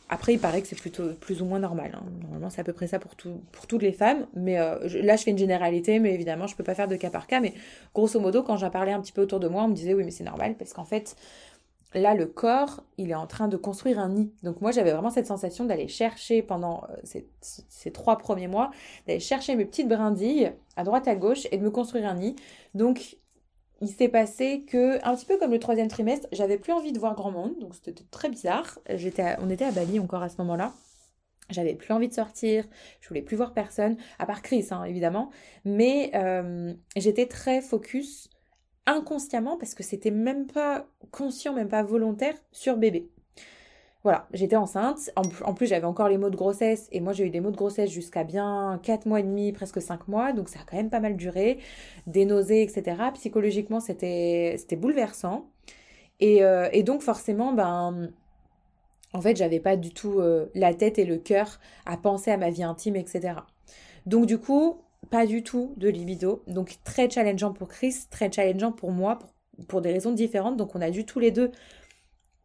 [0.08, 1.92] Après, il paraît que c'est plutôt plus ou moins normal.
[1.94, 2.04] Hein.
[2.22, 4.26] Normalement, c'est à peu près ça pour, tout, pour toutes les femmes.
[4.34, 6.96] Mais euh, là, je fais une généralité, mais évidemment, je ne peux pas faire de
[6.96, 7.40] cas par cas.
[7.40, 7.54] Mais
[7.94, 10.04] grosso modo, quand j'en parlais un petit peu autour de moi, on me disait oui,
[10.04, 11.16] mais c'est normal parce qu'en fait,
[11.94, 14.30] là, le corps, il est en train de construire un nid.
[14.42, 18.70] Donc moi, j'avais vraiment cette sensation d'aller chercher pendant euh, ces, trois premiers mois,
[19.06, 22.36] d'aller chercher mes petites brindilles à droite, à gauche et de me construire un nid.
[22.74, 23.16] Donc
[23.80, 26.98] il s'est passé que, un petit peu comme le troisième trimestre, j'avais plus envie de
[26.98, 28.78] voir grand monde, donc c'était très bizarre.
[28.88, 30.72] On était à Bali encore à ce moment-là.
[31.50, 32.64] J'avais plus envie de sortir,
[33.00, 35.30] je voulais plus voir personne, à part Chris, hein, évidemment.
[35.66, 38.30] Mais euh, j'étais très focus
[38.86, 43.10] inconsciemment, parce que c'était même pas conscient, même pas volontaire, sur bébé.
[44.04, 45.10] Voilà, j'étais enceinte.
[45.16, 46.88] En, plus, j'avais encore les maux de grossesse.
[46.92, 49.80] Et moi, j'ai eu des maux de grossesse jusqu'à bien 4 mois et demi, presque
[49.80, 50.34] 5 mois.
[50.34, 51.58] Donc, ça a quand même pas mal duré.
[52.06, 52.96] Des nausées, etc.
[53.14, 55.48] Psychologiquement, c'était bouleversant.
[56.20, 58.10] Et, euh, et, donc, forcément, ben,
[59.14, 62.36] en fait, j'avais pas du tout euh, la tête et le cœur à penser à
[62.36, 63.36] ma vie intime, etc.
[64.04, 66.42] Donc, du coup, pas du tout de libido.
[66.46, 69.30] Donc, très challengeant pour Chris, très challengeant pour moi, pour,
[69.66, 70.58] pour des raisons différentes.
[70.58, 71.52] Donc, on a dû tous les deux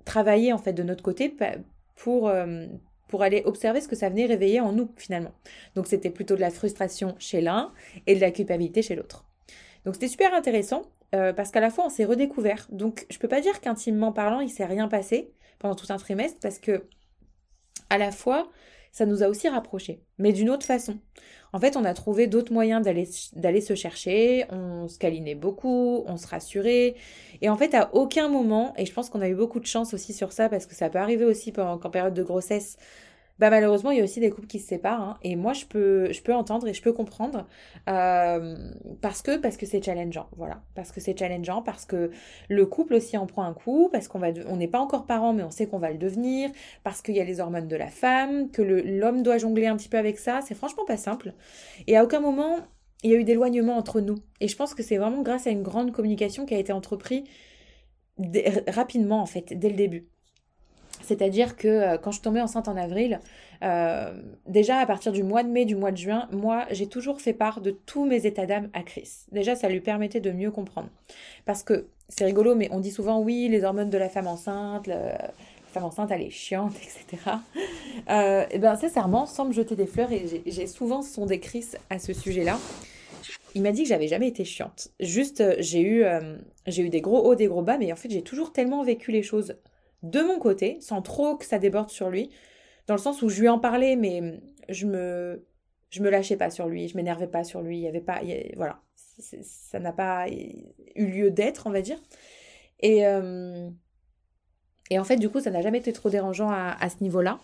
[0.06, 1.34] travailler en fait de notre côté
[1.96, 2.66] pour, euh,
[3.08, 5.34] pour aller observer ce que ça venait réveiller en nous finalement.
[5.76, 7.74] Donc c'était plutôt de la frustration chez l'un
[8.08, 9.26] et de la culpabilité chez l'autre.
[9.86, 10.84] Donc c'était super intéressant
[11.16, 12.68] euh, parce qu'à la fois on s'est redécouvert.
[12.72, 16.40] Donc je peux pas dire qu'intimement parlant il s'est rien passé pendant tout un trimestre
[16.42, 16.84] parce que
[17.90, 18.50] à la fois
[18.92, 20.98] ça nous a aussi rapprochés, mais d'une autre façon.
[21.52, 26.18] En fait, on a trouvé d'autres moyens d'aller se chercher, on se câlinait beaucoup, on
[26.18, 26.96] se rassurait.
[27.42, 29.94] Et en fait, à aucun moment, et je pense qu'on a eu beaucoup de chance
[29.94, 32.78] aussi sur ça, parce que ça peut arriver aussi pendant, en période de grossesse,
[33.40, 35.02] bah malheureusement, il y a aussi des couples qui se séparent.
[35.02, 35.18] Hein.
[35.24, 37.48] et moi, je peux, je entendre et je peux comprendre
[37.90, 38.56] euh,
[39.02, 40.28] parce que parce que c'est challengeant.
[40.38, 42.12] Voilà, parce que c'est challengeant, parce que
[42.50, 45.34] le couple aussi en prend un coup, parce qu'on va, on n'est pas encore parents,
[45.34, 46.52] mais on sait qu'on va le devenir,
[46.84, 49.90] parce qu'il y a les hormones de la femme, que l'homme doit jongler un petit
[49.90, 50.42] peu avec ça.
[50.46, 51.34] C'est franchement pas simple.
[51.88, 52.58] Et à aucun moment,
[53.04, 54.18] il y a eu d'éloignement entre nous.
[54.42, 57.24] Et je pense que c'est vraiment grâce à une grande communication qui a été entreprise
[58.68, 60.10] rapidement en fait, dès le début.
[61.02, 63.20] C'est-à-dire que euh, quand je tombée enceinte en avril,
[63.64, 64.14] euh,
[64.48, 67.34] déjà à partir du mois de mai, du mois de juin, moi j'ai toujours fait
[67.34, 69.10] part de tous mes états d'âme à Chris.
[69.32, 70.90] Déjà ça lui permettait de mieux comprendre.
[71.46, 74.88] Parce que c'est rigolo, mais on dit souvent oui, les hormones de la femme enceinte,
[74.88, 75.32] la
[75.72, 77.32] femme enceinte elle est chiante, etc.
[78.10, 82.00] Euh, et ben sincèrement, sans me jeter des fleurs, et j'ai souvent sondé Chris à
[82.00, 82.58] ce sujet-là.
[83.56, 84.90] Il m'a dit que j'avais jamais été chiante.
[85.00, 86.06] Juste, j'ai eu,
[86.68, 89.12] j'ai eu des gros hauts, des gros bas, mais en fait, j'ai toujours tellement vécu
[89.12, 89.56] les choses
[90.04, 92.30] de mon côté, sans trop que ça déborde sur lui,
[92.88, 95.46] dans le sens où je lui en parlais, mais je me,
[95.90, 98.22] je me lâchais pas sur lui, je m'énervais pas sur lui, il y avait pas,
[98.56, 98.82] voilà,
[99.20, 102.00] ça n'a pas eu lieu d'être, on va dire.
[102.80, 103.70] Et, euh,
[104.90, 107.40] et en fait, du coup, ça n'a jamais été trop dérangeant à, ce niveau-là.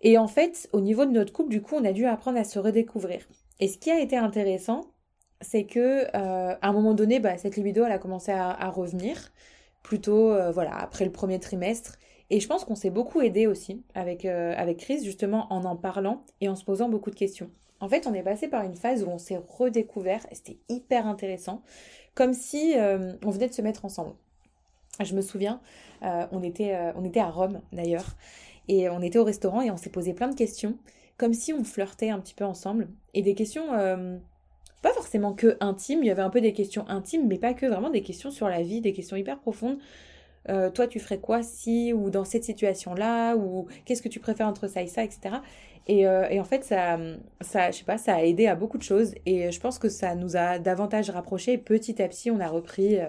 [0.00, 2.44] Et en fait, au niveau de notre couple, du coup, on a dû apprendre à
[2.44, 3.26] se redécouvrir.
[3.60, 4.86] Et ce qui a été intéressant,
[5.40, 9.32] c'est que euh, à un moment donné, bah, cette libido, elle a commencé à revenir
[9.84, 11.96] plutôt euh, voilà après le premier trimestre.
[12.30, 15.76] Et je pense qu'on s'est beaucoup aidé aussi avec, euh, avec Chris, justement en en
[15.76, 17.50] parlant et en se posant beaucoup de questions.
[17.80, 21.06] En fait, on est passé par une phase où on s'est redécouvert et c'était hyper
[21.06, 21.62] intéressant,
[22.14, 24.14] comme si euh, on venait de se mettre ensemble.
[25.02, 25.60] Je me souviens,
[26.02, 28.14] on, était, on était à Rome d'ailleurs,
[28.68, 30.78] et on était au restaurant et on s'est posé plein de questions,
[31.16, 33.66] comme si on flirtait un petit peu ensemble, et des questions
[34.84, 37.64] pas forcément que intimes, il y avait un peu des questions intimes, mais pas que,
[37.64, 39.78] vraiment des questions sur la vie, des questions hyper profondes.
[40.50, 44.46] Euh, toi, tu ferais quoi si, ou dans cette situation-là, ou qu'est-ce que tu préfères
[44.46, 45.36] entre ça et ça, etc.
[45.88, 46.98] Euh, et, en fait, ça,
[47.40, 49.88] ça, je sais pas, ça a aidé à beaucoup de choses, et je pense que
[49.88, 51.56] ça nous a davantage rapprochés.
[51.56, 53.06] petit à petit, on a repris, euh,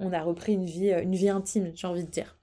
[0.00, 2.36] on a repris une vie, une vie intime, j'ai envie de dire.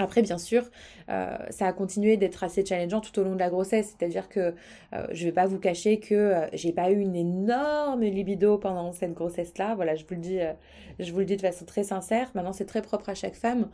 [0.00, 0.64] Après, bien sûr,
[1.10, 3.94] euh, ça a continué d'être assez challengeant tout au long de la grossesse.
[3.98, 4.54] C'est-à-dire que
[4.94, 8.56] euh, je ne vais pas vous cacher que euh, j'ai pas eu une énorme libido
[8.56, 9.74] pendant cette grossesse-là.
[9.74, 10.38] Voilà, je vous le dis,
[10.98, 12.30] je vous le dis de façon très sincère.
[12.34, 13.68] Maintenant, c'est très propre à chaque femme.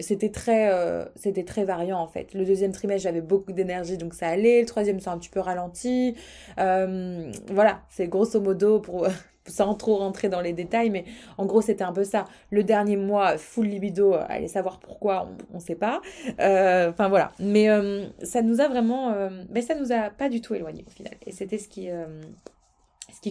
[0.00, 0.70] c'était très,
[1.14, 2.32] c'était très variant en fait.
[2.32, 4.60] Le deuxième trimestre, j'avais beaucoup d'énergie, donc ça allait.
[4.60, 6.16] Le troisième, c'est un petit peu ralenti.
[6.56, 9.06] voilà, c'est grosso modo pour
[9.46, 11.04] sans trop rentrer dans les détails, mais
[11.38, 12.24] en gros, c'était un peu ça.
[12.50, 16.00] Le dernier mois, full libido, euh, allez savoir pourquoi, on ne sait pas.
[16.40, 17.32] Euh, enfin voilà.
[17.38, 19.14] Mais euh, ça nous a vraiment.
[19.50, 21.14] mais ça nous a pas du tout éloignés au final.
[21.26, 21.88] Et c'était ce qui.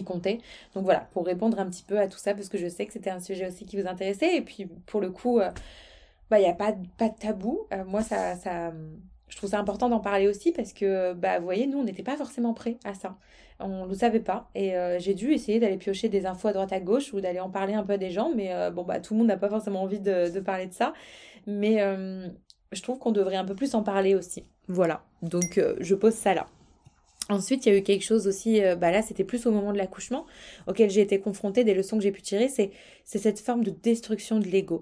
[0.04, 0.38] comptait.
[0.74, 2.92] Donc voilà, pour répondre un petit peu à tout ça, parce que je sais que
[2.92, 4.36] c'était un sujet aussi qui vous intéressait.
[4.36, 5.40] Et puis pour le coup,
[6.30, 7.66] bah, il n'y a pas, de tabou.
[7.86, 8.72] moi, ça, ça,
[9.28, 12.02] je trouve ça important d'en parler aussi parce que, bah, vous voyez, nous, on n'était
[12.02, 13.16] pas forcément prêts à ça.
[13.62, 14.48] On ne le savait pas.
[14.54, 17.40] Et euh, j'ai dû essayer d'aller piocher des infos à droite à gauche ou d'aller
[17.40, 18.32] en parler un peu à des gens.
[18.34, 20.92] Mais euh, bon, bah, tout le monde n'a pas forcément envie de, parler de ça.
[21.46, 22.28] Mais euh,
[22.72, 24.44] je trouve qu'on devrait un peu plus en parler aussi.
[24.68, 25.02] Voilà.
[25.22, 26.46] Donc, je pose ça là.
[27.28, 29.78] Ensuite, il y a eu quelque chose aussi, bah là c'était plus au moment de
[29.78, 30.26] l'accouchement,
[30.66, 32.72] auquel j'ai été confrontée, des leçons que j'ai pu tirer, c'est
[33.04, 34.80] cette forme de destruction de l'ego.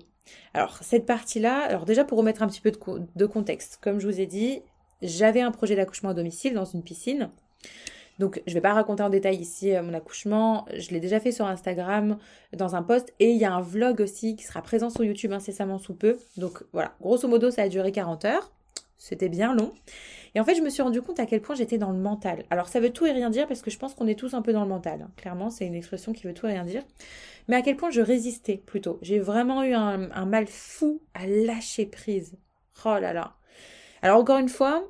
[0.54, 2.78] Alors, cette partie-là, alors déjà pour remettre un petit peu de,
[3.14, 4.62] de contexte, comme je vous ai dit,
[5.02, 7.30] j'avais un projet d'accouchement à domicile dans une piscine.
[8.20, 10.66] Donc, je ne vais pas raconter en détail ici euh, mon accouchement.
[10.76, 12.18] Je l'ai déjà fait sur Instagram
[12.54, 13.14] dans un post.
[13.18, 16.18] Et il y a un vlog aussi qui sera présent sur YouTube incessamment sous peu.
[16.36, 16.92] Donc, voilà.
[17.00, 18.52] Grosso modo, ça a duré 40 heures.
[18.98, 19.72] C'était bien long.
[20.34, 22.44] Et en fait, je me suis rendu compte à quel point j'étais dans le mental.
[22.50, 24.42] Alors, ça veut tout et rien dire parce que je pense qu'on est tous un
[24.42, 25.00] peu dans le mental.
[25.00, 25.10] Hein.
[25.16, 26.82] Clairement, c'est une expression qui veut tout et rien dire.
[27.48, 28.98] Mais à quel point je résistais plutôt.
[29.00, 32.36] J'ai vraiment eu un, un mal fou à lâcher prise.
[32.84, 33.32] Oh là là.
[34.02, 34.84] Alors, encore une fois,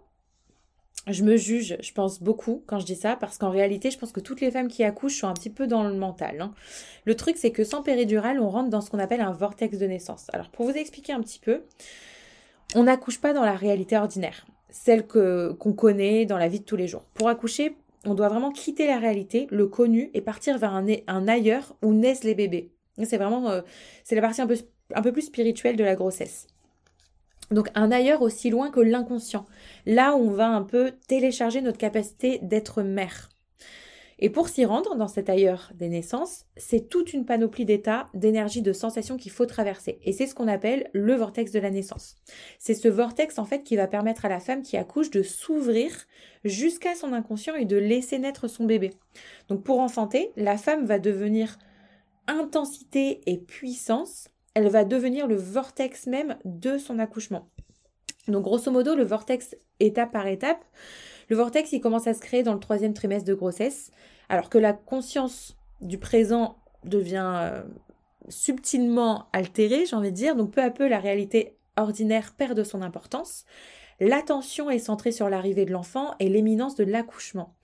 [1.06, 4.12] je me juge, je pense beaucoup quand je dis ça, parce qu'en réalité, je pense
[4.12, 6.40] que toutes les femmes qui accouchent sont un petit peu dans le mental.
[6.40, 6.52] Hein.
[7.04, 9.86] Le truc, c'est que sans péridurale, on rentre dans ce qu'on appelle un vortex de
[9.86, 10.26] naissance.
[10.32, 11.62] Alors, pour vous expliquer un petit peu,
[12.74, 16.64] on n'accouche pas dans la réalité ordinaire, celle que qu'on connaît dans la vie de
[16.64, 17.02] tous les jours.
[17.14, 21.28] Pour accoucher, on doit vraiment quitter la réalité, le connu, et partir vers un, un
[21.28, 22.72] ailleurs où naissent les bébés.
[23.04, 23.62] C'est vraiment, euh,
[24.04, 24.56] c'est la partie un peu,
[24.94, 26.46] un peu plus spirituelle de la grossesse.
[27.50, 29.46] Donc un ailleurs aussi loin que l'inconscient.
[29.86, 33.28] Là où on va un peu télécharger notre capacité d'être mère.
[34.22, 38.60] Et pour s'y rendre dans cet ailleurs des naissances, c'est toute une panoplie d'états, d'énergie,
[38.60, 39.98] de sensations qu'il faut traverser.
[40.04, 42.16] Et c'est ce qu'on appelle le vortex de la naissance.
[42.58, 45.90] C'est ce vortex en fait qui va permettre à la femme qui accouche de s'ouvrir
[46.44, 48.90] jusqu'à son inconscient et de laisser naître son bébé.
[49.48, 51.58] Donc pour enfanter, la femme va devenir
[52.26, 57.48] intensité et puissance elle va devenir le vortex même de son accouchement.
[58.28, 60.64] Donc grosso modo, le vortex étape par étape,
[61.28, 63.90] le vortex il commence à se créer dans le troisième trimestre de grossesse,
[64.28, 67.62] alors que la conscience du présent devient euh,
[68.28, 72.64] subtilement altérée, j'ai envie de dire, donc peu à peu la réalité ordinaire perd de
[72.64, 73.44] son importance.
[74.00, 77.54] L'attention est centrée sur l'arrivée de l'enfant et l'éminence de l'accouchement.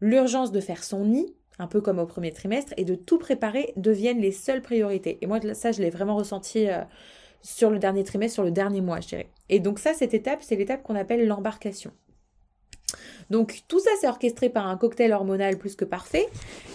[0.00, 3.72] L'urgence de faire son nid, un peu comme au premier trimestre, et de tout préparer
[3.76, 5.18] deviennent les seules priorités.
[5.20, 6.82] Et moi, ça, je l'ai vraiment ressenti euh,
[7.42, 9.28] sur le dernier trimestre, sur le dernier mois, je dirais.
[9.48, 11.92] Et donc ça, cette étape, c'est l'étape qu'on appelle l'embarcation.
[13.30, 16.26] Donc tout ça, c'est orchestré par un cocktail hormonal plus que parfait.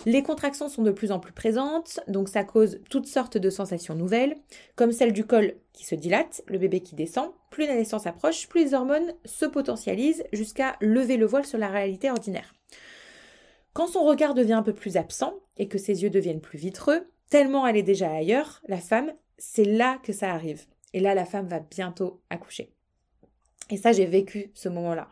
[0.06, 3.96] Les contractions sont de plus en plus présentes, donc ça cause toutes sortes de sensations
[3.96, 4.36] nouvelles,
[4.76, 7.30] comme celle du col qui se dilate, le bébé qui descend.
[7.52, 11.68] Plus la naissance approche, plus les hormones se potentialisent jusqu'à lever le voile sur la
[11.68, 12.54] réalité ordinaire.
[13.80, 17.08] Quand son regard devient un peu plus absent et que ses yeux deviennent plus vitreux,
[17.30, 20.65] tellement elle est déjà ailleurs, la femme, c'est là que ça arrive.
[20.92, 22.74] Et là, la femme va bientôt accoucher.
[23.70, 25.08] Et ça, j'ai vécu ce moment-là.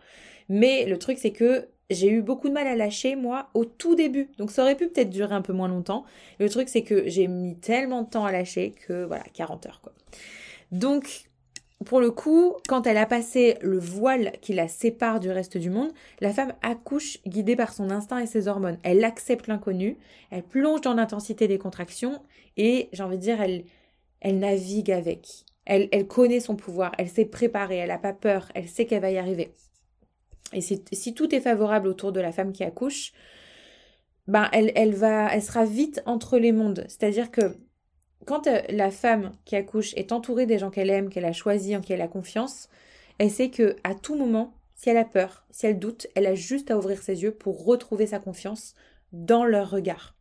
[0.50, 3.96] Mais le truc, c'est que j'ai eu beaucoup de mal à lâcher, moi, au tout
[3.96, 4.32] début.
[4.38, 6.04] Donc ça aurait pu peut-être durer un peu moins longtemps.
[6.38, 9.80] Le truc, c'est que j'ai mis tellement de temps à lâcher que, voilà, 40 heures,
[9.82, 9.94] quoi.
[10.74, 11.27] Donc,
[11.86, 15.70] pour le coup, quand elle a passé le voile qui la sépare du reste du
[15.70, 18.80] monde, la femme accouche guidée par son instinct et ses hormones.
[18.82, 19.98] Elle accepte l'inconnu,
[20.32, 22.22] elle plonge dans l'intensité des contractions
[22.58, 23.64] et, j'ai envie de dire, elle,
[24.22, 25.46] elle navigue avec.
[25.66, 29.12] Elle, connaît son pouvoir, elle s'est préparée, elle n'a pas peur, elle sait qu'elle va
[29.12, 29.52] y arriver.
[30.54, 33.12] Et si, tout est favorable autour de la femme qui accouche,
[34.28, 36.86] ben elle, va, elle sera vite entre les mondes.
[36.88, 37.58] C'est-à-dire que
[38.26, 41.76] quand euh, la femme qui accouche est entourée des gens qu'elle aime, qu'elle a choisis,
[41.76, 42.70] en qui elle a confiance,
[43.20, 46.36] elle sait que à tout moment, si elle a peur, si elle doute, elle a
[46.36, 48.76] juste à ouvrir ses yeux pour retrouver sa confiance
[49.12, 50.16] dans leur regard.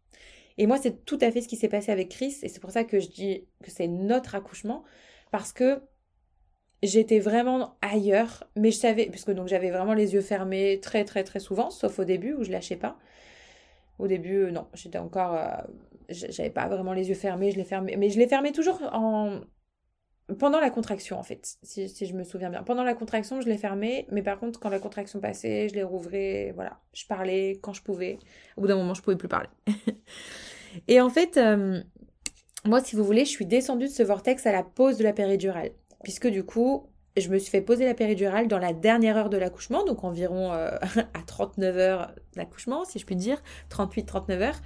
[0.59, 2.71] Et moi, c'est tout à fait ce qui s'est passé avec Chris, et c'est pour
[2.71, 4.85] ça que je dis que c'est notre accouchement,
[5.31, 5.83] parce que
[6.83, 11.25] j'étais vraiment ailleurs, mais je savais, puisque donc j'avais vraiment les yeux fermés très très
[11.25, 12.99] très souvent, sauf au début où je lâchais pas.
[13.99, 15.47] Au début, euh, non, j'étais encore euh,
[16.09, 19.41] j'avais pas vraiment les yeux fermés, je les fermais, mais je les fermais toujours en
[20.39, 22.65] pendant la contraction en fait, si, je me souviens bien.
[22.65, 25.85] Pendant la contraction, je les fermais, mais par contre, quand la contraction passait, je les
[25.85, 26.81] rouvrais, voilà.
[26.93, 28.19] Je parlais quand je pouvais.
[28.57, 29.49] Au bout d'un moment, je pouvais plus parler.
[30.89, 31.81] et en fait, euh,
[32.65, 35.13] moi, si vous voulez, je suis descendue de ce vortex à la pause de la
[35.13, 35.71] péridurale,
[36.03, 36.89] puisque du coup,
[37.21, 40.53] je me suis fait poser la péridurale dans la dernière heure de l'accouchement, donc environ
[40.53, 40.71] euh,
[41.15, 44.61] à 39 heures d'accouchement, si je puis dire, 38-39 heures.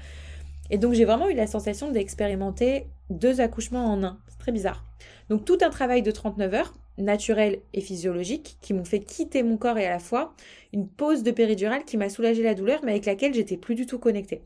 [0.71, 4.19] Et donc j'ai vraiment eu la sensation d'expérimenter deux accouchements en un.
[4.29, 4.85] C'est très bizarre.
[5.29, 9.57] Donc tout un travail de 39 heures, naturel et physiologique, qui m'ont fait quitter mon
[9.57, 10.35] corps et à la fois
[10.73, 13.87] une pause de péridurale qui m'a soulagé la douleur, mais avec laquelle j'étais plus du
[13.87, 14.43] tout connectée.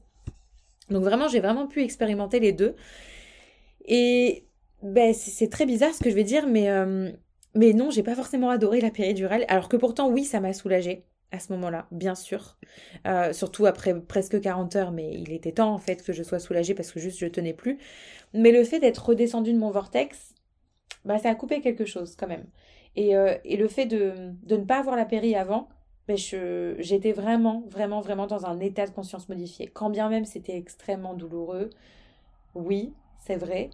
[0.90, 2.74] Donc vraiment, j'ai vraiment pu expérimenter les deux.
[3.86, 4.44] Et
[4.82, 7.10] ben, c'est très bizarre ce que je vais dire, mais, euh,
[7.54, 11.04] mais non, j'ai pas forcément adoré la péridurale, alors que pourtant, oui, ça m'a soulagée
[11.34, 12.56] à ce moment-là, bien sûr.
[13.06, 16.38] Euh, surtout après presque 40 heures, mais il était temps en fait que je sois
[16.38, 17.78] soulagée parce que juste je tenais plus.
[18.34, 20.34] Mais le fait d'être redescendue de mon vortex,
[21.04, 22.46] bah ça a coupé quelque chose quand même.
[22.96, 24.12] Et, euh, et le fait de,
[24.44, 25.68] de, ne pas avoir la péri avant,
[26.08, 29.66] bah, j'étais vraiment, vraiment, vraiment dans un état de conscience modifié.
[29.68, 31.70] Quand bien même c'était extrêmement douloureux,
[32.54, 33.70] oui, c'est vrai,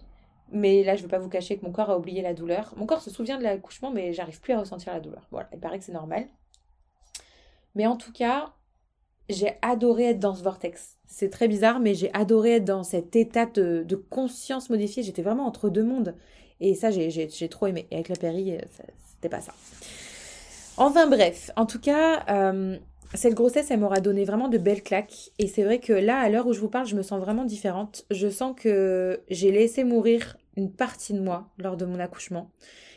[0.51, 2.73] Mais là, je ne veux pas vous cacher que mon corps a oublié la douleur.
[2.75, 5.27] Mon corps se souvient de l'accouchement, mais j'arrive plus à ressentir la douleur.
[5.31, 6.27] Voilà, il paraît que c'est normal.
[7.75, 8.53] Mais en tout cas,
[9.29, 10.97] j'ai adoré être dans ce vortex.
[11.07, 15.03] C'est très bizarre, mais j'ai adoré être dans cet état de, conscience modifiée.
[15.03, 16.15] J'étais vraiment entre deux mondes.
[16.59, 17.87] Et ça, j'ai trop aimé.
[17.91, 18.57] Et avec la péri,
[19.15, 19.53] c'était pas ça.
[20.77, 22.77] Enfin bref, en tout cas, euh,
[23.13, 25.31] cette grossesse, elle m'aura donné vraiment de belles claques.
[25.37, 27.45] Et c'est vrai que là, à l'heure où je vous parle, je me sens vraiment
[27.45, 28.05] différente.
[28.09, 32.51] Je sens que j'ai laissé mourir une partie de moi lors de mon accouchement.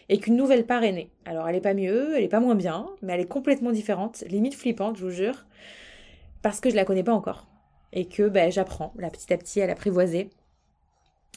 [0.09, 1.11] Et qu'une nouvelle part est née.
[1.25, 4.23] Alors, elle est pas mieux, elle est pas moins bien, mais elle est complètement différente,
[4.29, 5.47] limite flippante, je vous jure.
[6.43, 7.47] Parce que je la connais pas encore.
[7.93, 10.29] Et que ben, j'apprends, là, petit à petit, à l'apprivoiser.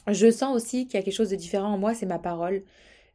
[0.06, 2.62] Je sens aussi qu'il y a quelque chose de différent en moi, c'est ma parole.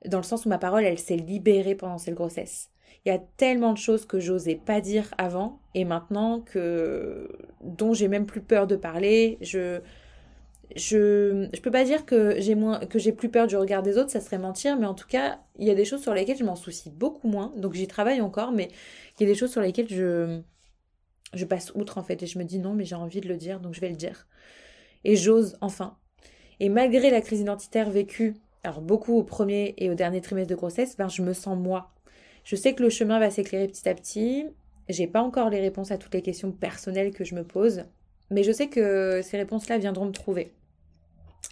[0.05, 2.69] Dans le sens où ma parole, elle s'est libérée pendant cette grossesse.
[3.05, 7.29] Il y a tellement de choses que j'osais pas dire avant et maintenant que
[7.61, 9.37] dont j'ai même plus peur de parler.
[9.41, 9.81] Je
[10.75, 13.97] je je peux pas dire que j'ai moins que j'ai plus peur du regard des
[13.97, 16.37] autres, ça serait mentir, mais en tout cas, il y a des choses sur lesquelles
[16.37, 17.51] je m'en soucie beaucoup moins.
[17.57, 18.69] Donc j'y travaille encore, mais
[19.19, 20.41] il y a des choses sur lesquelles je
[21.33, 23.37] je passe outre en fait et je me dis non, mais j'ai envie de le
[23.37, 24.27] dire, donc je vais le dire.
[25.03, 25.97] Et j'ose enfin.
[26.59, 30.55] Et malgré la crise identitaire vécue, alors beaucoup au premier et au dernier trimestre de
[30.55, 31.91] grossesse, ben je me sens moi.
[32.43, 34.45] Je sais que le chemin va s'éclairer petit à petit.
[34.89, 37.85] J'ai pas encore les réponses à toutes les questions personnelles que je me pose,
[38.33, 40.51] mais je sais que ces réponses-là viendront me trouver.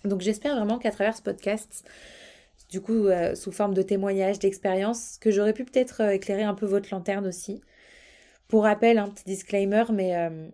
[0.04, 1.88] Donc j'espère vraiment qu'à travers ce podcast,
[2.70, 6.56] du coup euh, sous forme de témoignages, d'expériences, que j'aurais pu peut-être euh, éclairer un
[6.56, 7.62] peu votre lanterne aussi.
[8.48, 10.50] Pour rappel, un petit disclaimer, mais euh,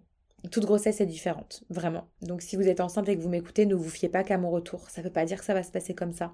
[0.52, 2.08] toute grossesse est différente, vraiment.
[2.22, 4.52] Donc si vous êtes enceinte et que vous m'écoutez, ne vous fiez pas qu'à mon
[4.52, 4.90] retour.
[4.90, 6.34] Ça ne veut pas dire que ça va se passer comme ça.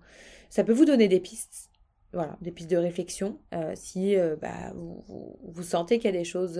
[0.49, 1.69] Ça peut vous donner des pistes,
[2.11, 3.39] voilà, des pistes de réflexion.
[3.75, 6.59] Si bah, vous, sentez qu'il y a des choses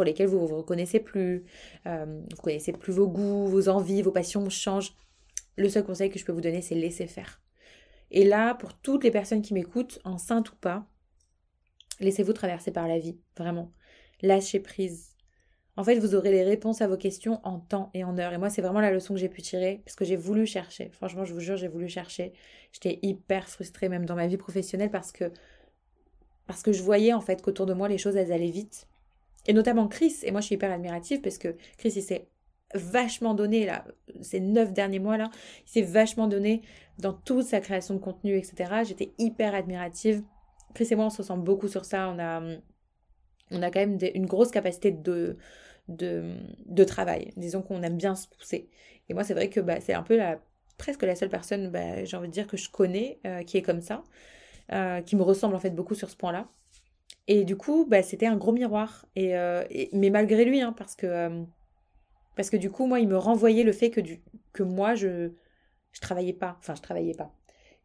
[0.00, 1.44] pour lesquelles vous vous reconnaissez plus,
[1.84, 4.94] vous connaissez plus vos goûts, vos envies, vos passions changent,
[5.58, 7.42] le seul conseil que je peux vous donner, c'est laisser faire.
[8.10, 10.86] Et là, pour toutes les personnes qui m'écoutent, enceintes ou pas,
[12.00, 13.74] laissez-vous traverser par la vie, vraiment.
[14.22, 15.10] Lâchez prise,
[15.76, 18.32] en fait, vous aurez les réponses à vos questions en temps et en heure.
[18.32, 20.88] Et moi, c'est vraiment la leçon que j'ai pu tirer, parce que j'ai voulu chercher.
[20.92, 22.32] Franchement, je vous jure, j'ai voulu chercher.
[22.72, 25.30] J'étais hyper frustrée, même dans ma vie professionnelle, parce que,
[26.46, 28.86] parce que je voyais, en fait, qu'autour de moi, les choses, elles allaient vite.
[29.46, 30.16] Et notamment Chris.
[30.22, 32.28] Et moi, je suis hyper admirative, parce que Chris, il s'est
[32.74, 33.84] vachement donné, là,
[34.20, 35.30] ces neuf derniers mois, là,
[35.66, 36.62] il s'est vachement donné
[36.98, 38.82] dans toute sa création de contenu, etc.
[38.84, 40.22] J'étais hyper admirative.
[40.74, 42.08] Chris et moi, on se ressent beaucoup sur ça.
[42.08, 42.42] On a
[43.50, 45.36] on a quand même une grosse capacité de,
[45.88, 47.32] de, travail.
[47.36, 48.70] Disons qu'on aime bien se pousser.
[49.08, 50.40] Et moi, c'est vrai que bah, c'est un peu la,
[50.78, 53.62] presque la seule personne, bah, j'ai envie de dire, que je connais euh, qui est
[53.62, 54.04] comme ça,
[54.72, 56.48] euh, qui me ressemble en fait beaucoup sur ce point-là.
[57.30, 59.06] Et du coup, bah, c'était un gros miroir.
[59.16, 61.44] Et, euh, mais malgré lui, hein, parce que
[62.36, 64.00] parce que du coup, moi, il me renvoyait le fait que,
[64.52, 65.30] que moi, je
[65.92, 66.56] je travaillais pas.
[66.60, 67.32] Enfin, je travaillais pas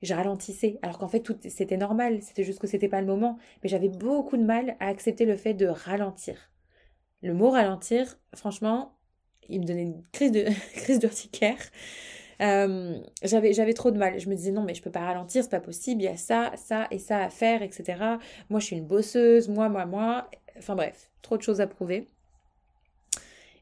[0.02, 0.80] je ralentissais.
[0.82, 3.38] Alors qu'en fait, tout c'était normal, c'était juste que c'était pas le moment.
[3.64, 6.52] Mais j'avais beaucoup de mal à accepter le fait de ralentir.
[7.22, 8.98] Le mot ralentir, franchement,
[9.50, 11.58] il me donnait une crise de crise d'urticaire.
[12.42, 14.20] Euh, j'avais j'avais trop de mal.
[14.20, 16.02] Je me disais non mais je peux pas ralentir, c'est pas possible.
[16.02, 17.98] Il y a ça, ça et ça à faire, etc.
[18.50, 20.30] Moi je suis une bosseuse, moi moi moi.
[20.58, 22.08] Enfin bref, trop de choses à prouver.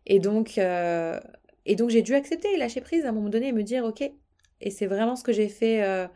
[0.06, 1.20] Et donc euh,
[1.66, 4.10] et donc j'ai dû accepter lâcher prise à un moment donné et me dire ok.
[4.62, 5.84] Et c'est vraiment ce que j'ai fait.
[5.84, 6.08] Euh,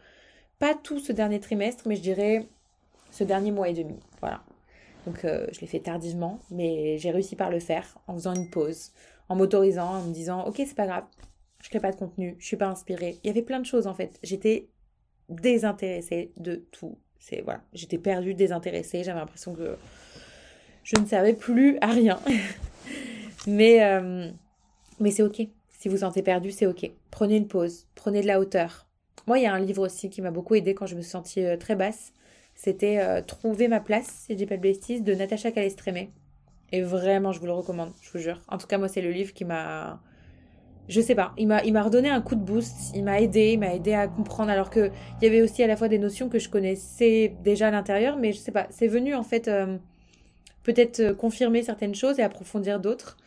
[0.59, 2.47] pas tout ce dernier trimestre, mais je dirais
[3.11, 3.99] ce dernier mois et demi.
[4.21, 4.41] Voilà.
[5.05, 8.91] Donc je l'ai fait tardivement, mais j'ai réussi par le faire en faisant une pause,
[9.29, 11.05] en m'autorisant, en me disant ok c'est pas grave,
[11.67, 13.17] je crée pas de contenu, je suis pas inspirée.
[13.23, 14.19] Il y avait plein de choses en fait.
[14.23, 14.69] J'étais
[15.27, 16.97] désintéressée de tout.
[17.19, 19.03] C'est voilà, j'étais perdue, désintéressée.
[19.03, 19.75] J'avais l'impression que
[20.83, 22.19] je ne servais plus à rien.
[23.47, 24.29] mais euh,
[24.99, 25.41] mais c'est ok.
[25.79, 26.89] Si vous sentez perdu, c'est ok.
[27.11, 28.87] Prenez une pause, prenez de la hauteur,
[29.27, 31.11] moi, il y a un livre aussi qui m'a beaucoup aidé quand je me suis
[31.11, 32.13] sentie euh, très basse.
[32.55, 36.11] C'était euh, Trouver ma place, si je pas de bêtises, de Natacha Calestrémé.
[36.71, 38.41] Et vraiment, je vous le recommande, je vous jure.
[38.47, 40.01] En tout cas, moi, c'est le livre qui m'a.
[40.89, 43.53] Je sais pas, il m'a, il m'a redonné un coup de boost, il m'a aidé,
[43.53, 45.99] il m'a aidé à comprendre, alors que il y avait aussi à la fois des
[45.99, 49.47] notions que je connaissais déjà à l'intérieur, mais je sais pas, c'est venu en fait
[49.47, 49.77] euh,
[50.63, 53.17] peut-être confirmer certaines choses et approfondir d'autres.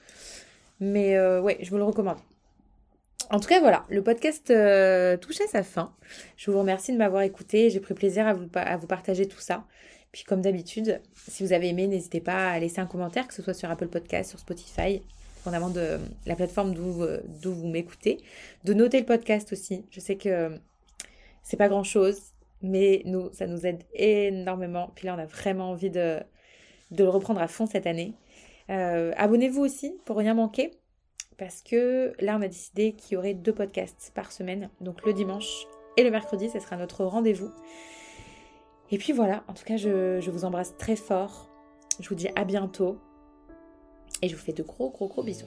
[0.83, 2.17] Mais ouais, je vous le recommande.
[3.31, 5.95] En tout cas, voilà, le podcast euh, touche à sa fin.
[6.37, 7.71] Je vous remercie de m'avoir écouté.
[7.71, 9.65] J'ai pris plaisir à vous, à vous partager tout ça.
[10.11, 13.43] Puis, comme d'habitude, si vous avez aimé, n'hésitez pas à laisser un commentaire, que ce
[13.43, 15.01] soit sur Apple Podcast, sur Spotify,
[15.41, 18.19] dépendamment de la plateforme d'où vous m'écoutez.
[18.65, 19.85] De noter le podcast aussi.
[19.91, 20.59] Je sais que
[21.43, 22.21] c'est pas grand chose,
[22.63, 24.93] mais nous, ça nous aide énormément.
[24.95, 26.21] Puis là, on a vraiment envie de,
[26.91, 28.15] de le reprendre à fond cette année.
[28.71, 30.71] Euh, abonnez-vous aussi pour rien manquer
[31.39, 35.13] parce que là on a décidé qu'il y aurait deux podcasts par semaine, donc le
[35.13, 35.67] dimanche
[35.97, 37.51] Et le mercredi, ce sera notre rendez-vous.
[38.91, 41.49] Et puis voilà, en tout cas, je, je vous embrasse très fort.
[41.99, 42.99] Je vous dis à bientôt.
[44.23, 45.47] Et je vous fais de gros, gros, gros bisous.